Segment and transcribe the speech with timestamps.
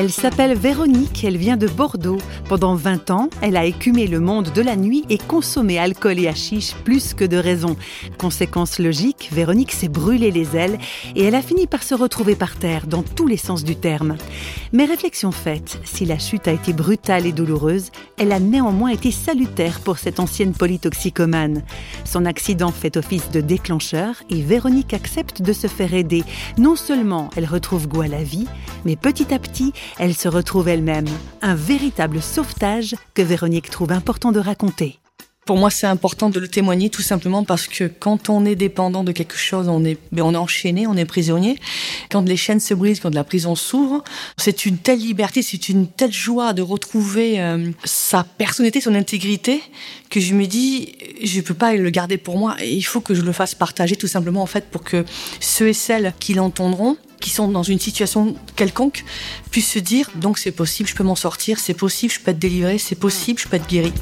[0.00, 2.18] Elle s'appelle Véronique, elle vient de Bordeaux.
[2.48, 6.28] Pendant 20 ans, elle a écumé le monde de la nuit et consommé alcool et
[6.28, 7.76] hashish plus que de raison.
[8.16, 10.78] Conséquence logique, Véronique s'est brûlé les ailes
[11.16, 14.16] et elle a fini par se retrouver par terre dans tous les sens du terme.
[14.72, 19.10] Mais réflexion faite, si la chute a été brutale et douloureuse, elle a néanmoins été
[19.10, 21.64] salutaire pour cette ancienne polytoxicomane.
[22.04, 26.22] Son accident fait office de déclencheur et Véronique accepte de se faire aider.
[26.56, 28.46] Non seulement elle retrouve goût à la vie,
[28.84, 31.08] mais petit à petit, elle se retrouve elle-même.
[31.42, 34.98] Un véritable sauvetage que Véronique trouve important de raconter.
[35.48, 39.02] Pour moi, c'est important de le témoigner tout simplement parce que quand on est dépendant
[39.02, 41.58] de quelque chose, on est, ben, on est enchaîné, on est prisonnier.
[42.10, 44.04] Quand les chaînes se brisent, quand la prison s'ouvre,
[44.36, 49.62] c'est une telle liberté, c'est une telle joie de retrouver euh, sa personnalité, son intégrité,
[50.10, 52.54] que je me dis, je peux pas le garder pour moi.
[52.62, 55.06] Il faut que je le fasse partager tout simplement en fait pour que
[55.40, 59.04] ceux et celles qui l'entendront qui sont dans une situation quelconque
[59.50, 62.38] puissent se dire donc c'est possible, je peux m'en sortir, c'est possible, je peux être
[62.38, 63.92] délivré, c'est possible, je peux être guéri.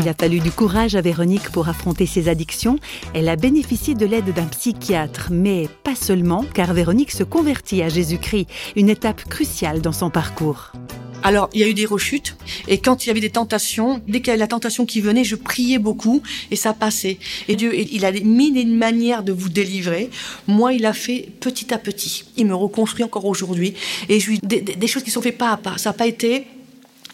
[0.00, 2.78] Il a fallu du courage à Véronique pour affronter ses addictions.
[3.14, 7.88] Elle a bénéficié de l'aide d'un psychiatre, mais pas seulement, car Véronique se convertit à
[7.88, 10.72] Jésus-Christ, une étape cruciale dans son parcours.
[11.22, 12.36] Alors, il y a eu des rechutes,
[12.68, 15.24] et quand il y avait des tentations, dès qu'il y avait la tentation qui venait,
[15.24, 17.18] je priais beaucoup, et ça passait.
[17.48, 20.10] Et Dieu, il a mis une manière de vous délivrer.
[20.46, 22.24] Moi, il a fait petit à petit.
[22.36, 23.74] Il me reconstruit encore aujourd'hui,
[24.08, 25.76] et je des, des choses qui sont faites pas à pas.
[25.76, 26.46] Ça n'a pas été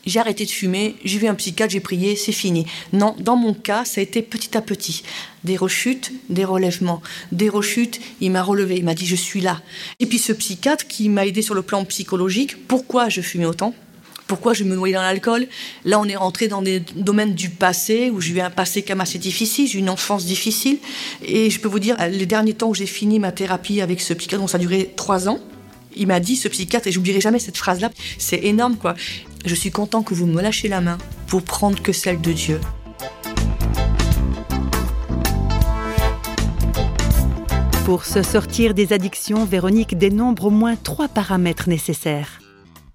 [0.07, 2.67] j'ai arrêté de fumer, j'ai vu un psychiatre, j'ai prié, c'est fini.
[2.93, 5.03] Non, dans mon cas, ça a été petit à petit.
[5.45, 7.01] Des rechutes, des relèvements.
[7.33, 9.63] Des rechutes, il m'a relevé, il m'a dit je suis là.
[10.01, 13.75] Et puis ce psychiatre qui m'a aidé sur le plan psychologique, pourquoi je fumais autant?
[14.27, 15.47] Pourquoi je me noyais dans l'alcool
[15.85, 18.95] Là, on est rentré dans des domaines du passé où j'ai eu un passé quand
[18.95, 20.79] même assez difficile, j'ai eu une enfance difficile.
[21.23, 24.15] Et je peux vous dire, les derniers temps où j'ai fini ma thérapie avec ce
[24.15, 25.39] psychiatre, ça a duré trois ans,
[25.97, 28.95] il m'a dit, ce psychiatre, et j'oublierai jamais cette phrase-là, c'est énorme quoi.
[29.45, 32.61] Je suis content que vous me lâchez la main pour prendre que celle de Dieu.
[37.85, 42.41] Pour se sortir des addictions, Véronique dénombre au moins trois paramètres nécessaires.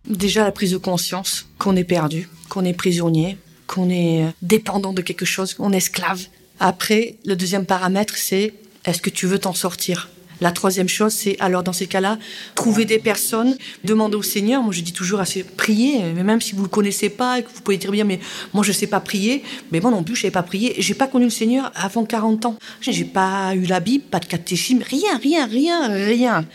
[0.08, 3.38] Déjà la prise de conscience qu'on est perdu, qu'on est prisonnier,
[3.68, 6.26] qu'on est dépendant de quelque chose, qu'on est esclave.
[6.60, 8.54] Après, le deuxième paramètre, c'est
[8.86, 10.10] est-ce que tu veux t'en sortir?
[10.42, 12.18] La troisième chose, c'est alors dans ces cas-là,
[12.56, 14.64] trouver des personnes, demander au Seigneur.
[14.64, 17.50] Moi, je dis toujours assez prier, mais même si vous le connaissez pas et que
[17.54, 18.20] vous pouvez dire bien, mais
[18.54, 20.76] moi je sais pas prier, mais moi non plus je sais pas prier.
[20.78, 22.58] J'ai pas connu le Seigneur avant 40 ans.
[22.80, 26.46] J'ai pas eu la Bible, pas de catéchisme, rien, rien, rien, rien.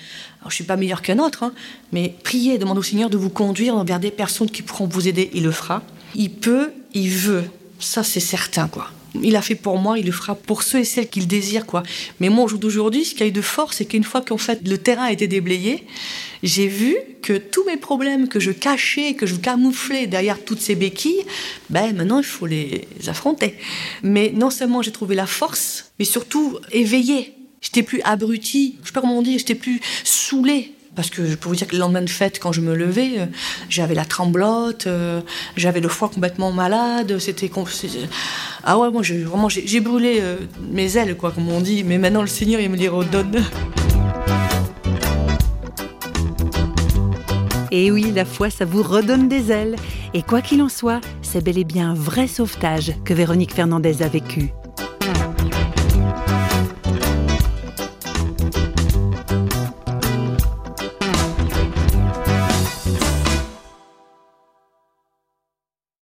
[0.49, 1.53] Je suis pas meilleur qu'un autre, hein,
[1.93, 5.31] mais priez, demandez au Seigneur de vous conduire vers des personnes qui pourront vous aider.
[5.34, 5.82] Il le fera.
[6.15, 7.44] Il peut, il veut.
[7.78, 8.91] Ça, c'est certain, quoi
[9.22, 11.82] il a fait pour moi, il le fera pour ceux et celles qu'il désire, quoi.
[12.21, 14.38] Mais moi, au jour d'aujourd'hui, ce qui a eu de force, c'est qu'une fois qu'en
[14.38, 15.87] fait le terrain a été déblayé,
[16.43, 20.75] j'ai vu que tous mes problèmes que je cachais, que je camouflais derrière toutes ces
[20.75, 21.25] béquilles,
[21.71, 23.55] ben maintenant il faut les affronter.
[24.03, 27.34] Mais non seulement j'ai trouvé la force, mais surtout éveillé.
[27.64, 31.34] J'étais plus abruti, je sais pas comment on dit, j'étais plus saoulé parce que je
[31.34, 33.26] peux vous dire que le lendemain de fête, quand je me levais, euh,
[33.69, 35.22] j'avais la tremblote, euh,
[35.56, 37.19] j'avais le foie complètement malade.
[37.19, 37.50] C'était
[38.62, 40.36] ah ouais, moi vraiment j'ai brûlé euh,
[40.70, 41.82] mes ailes, quoi, comme on dit.
[41.82, 43.42] Mais maintenant le Seigneur il me les redonne.
[47.72, 49.75] Et oui, la foi, ça vous redonne des ailes.
[50.12, 54.02] Et quoi qu'il en soit, c'est bel et bien un vrai sauvetage que Véronique Fernandez
[54.02, 54.52] a vécu.